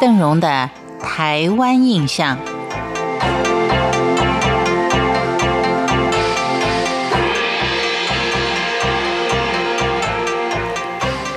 [0.00, 2.38] 邓荣的台湾印象。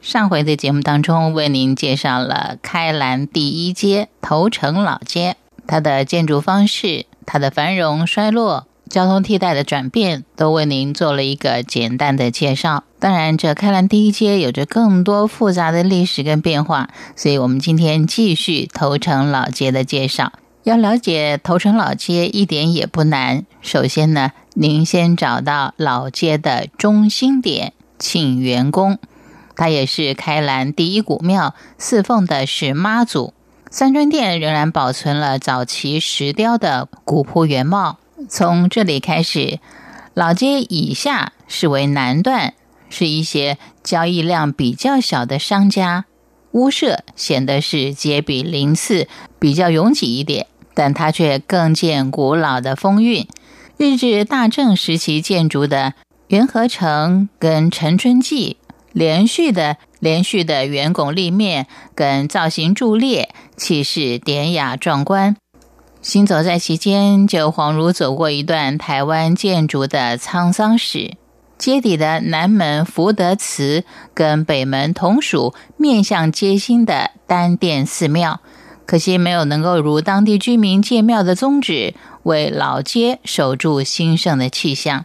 [0.00, 5.36] 上回的节目当中，为您介绍了开兰第一街头城老街，
[5.66, 12.84] 它的建筑方式、它的繁荣衰落、交通替代的转变，都为您做了一个简单的介绍。
[12.98, 20.34] 当然，这开兰第一街有着更多复杂的历史跟变化，所以我们今天继续头城老街的介绍。
[20.64, 28.98] 要了解头城老街一点也不难，首先呢，您先找到老街的中心点庆元宫。
[29.56, 33.32] 它也是开兰第一古庙，侍奉的是妈祖。
[33.70, 37.96] 三尊殿仍然保存了早期石雕的古朴原貌。
[38.28, 39.58] 从这里开始，
[40.14, 42.54] 老街以下是为南段，
[42.88, 46.06] 是一些交易量比较小的商家
[46.52, 49.08] 屋舍，显得是街比邻次，
[49.38, 50.46] 比较拥挤一点。
[50.74, 53.26] 但它却更见古老的风韵。
[53.76, 55.92] 日治大正时期建筑的
[56.28, 58.56] 元和城跟陈春记。
[58.92, 65.36] 连续的、连续的圆拱立面跟造型柱列，气势典雅壮观。
[66.02, 71.16] 行走在其间，就恍如走过一段台湾建筑的沧桑史。
[71.56, 78.40] 街底的南门福德祠跟北门同属面向街心的单殿寺庙，
[78.84, 81.94] 可惜没有能够如当地居民建庙的宗旨，
[82.24, 85.04] 为老街守住兴盛的气象。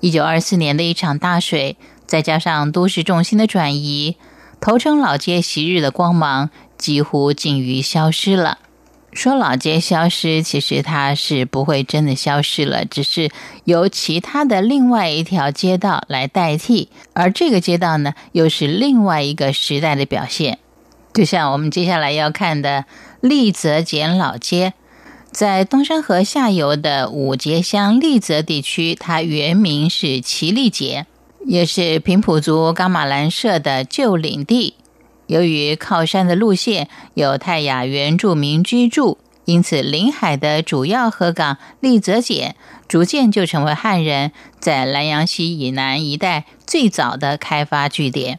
[0.00, 1.76] 一九二四年的一场大水。
[2.06, 4.18] 再加上都市重心的转移，
[4.60, 8.58] 头城老街昔日的光芒几乎近于消失了。
[9.14, 13.30] 说老街消失，其实它是不会真的消失了，只是
[13.64, 16.88] 由其他的另外一条街道来代替。
[17.12, 20.58] 而这个街道呢，又是另外一个时代的表现。
[21.12, 22.84] 就像我们接下来要看的
[23.20, 24.74] 丽泽简老街，
[25.30, 31.06] 在东山河下游的五节乡丽泽地区，它原名是奇丽节。
[31.46, 34.72] 也是平埔族伽马兰社的旧领地。
[35.26, 42.56] 由于靠山的路线有泰雅原住民居住，因此临海的主要河港立泽简
[42.88, 48.38] 逐渐就成为汉人在南洋溪以南一带最早的开发据点。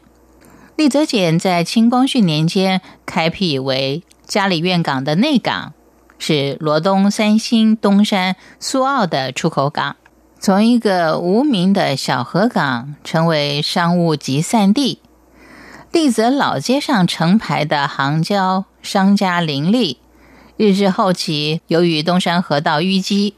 [0.76, 5.72] 立泽简在清光绪年间开辟为嘉里院港的内港，
[6.18, 9.96] 是罗东、三星、东山、苏澳的出口港。
[10.38, 15.00] 从一个无名的小河港成为商务集散地，
[15.96, 19.96] 丽泽老街上成排的行交商家林立。
[20.58, 23.32] 日治后期，由于东山河道淤积，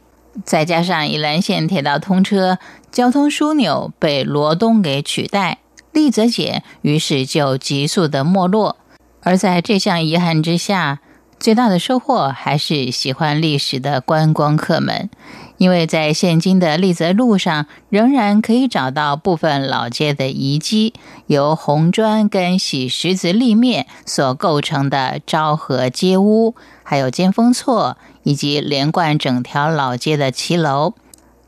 [0.45, 2.59] 再加上宜兰县铁道通车，
[2.91, 5.59] 交通枢纽被罗东给取代，
[5.93, 8.77] 丽泽街于是就急速的没落。
[9.23, 10.99] 而在这项遗憾之下，
[11.41, 15.09] 最大的收获还是喜欢历史的观光客们。
[15.56, 20.94] 因为在现今的立泽路上，仍然可以找到部分老街的遗迹，
[21.27, 26.54] 由红砖跟洗石子立面所构成的昭和街屋，
[26.84, 30.94] 还有尖峰厝，以及连贯整条老街的骑楼，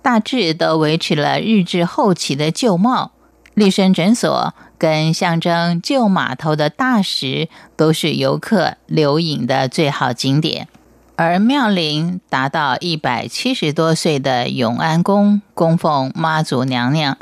[0.02, 3.12] 大致都维持了日治后期的旧貌。
[3.54, 10.68] 立身诊所跟象征旧码头的大石，都是游客留影的最好景点。
[11.16, 17.18] 而庙龄达到一百七十多岁的永安宫供奉妈祖娘娘，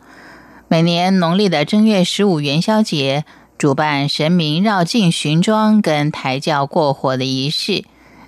[0.69, 3.25] 每年农历的正月十五元宵节，
[3.59, 7.85] 主办神明绕境巡庄跟抬轿过火的仪式，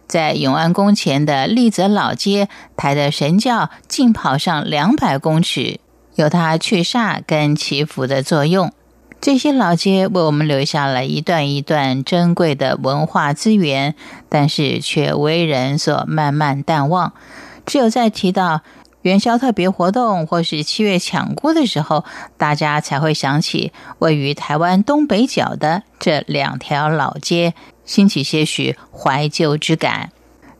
[0.08, 5.78] 在永安宫前的丽泽老街抬的神轿，竟跑上两百公尺，
[6.16, 8.72] 有它去煞跟祈福的作用。
[9.20, 13.94] 这些老街为我们留下了一段一段珍贵的文化资源，
[14.30, 17.12] 但是却为人所慢慢淡忘。
[17.66, 18.62] 只有在提到
[19.02, 22.04] 元宵特别活动或是七月抢锅的时候，
[22.38, 27.52] 大家才会想起位于台湾东北角的这两条老街，
[27.84, 30.10] 兴起些许怀旧之感。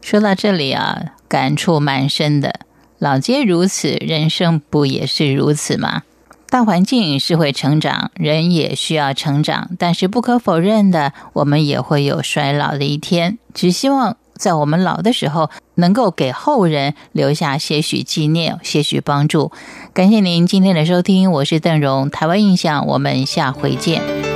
[0.03, 2.61] 说到这里啊，感触蛮深的。
[2.99, 6.03] 老街如此，人生不也是如此吗？
[6.51, 13.39] 大环境是会成长，人也需要成长，但是不可否认的，我们也会有衰老的一天。
[13.55, 19.53] 只希望在我们老的时候，能够给后人留下些许纪念、些许帮助。
[19.95, 24.30] 感谢您今天的收听，我是邓荣，台湾印象，我们下回见。